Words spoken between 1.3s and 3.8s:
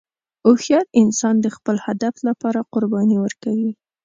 د خپل هدف لپاره قرباني ورکوي.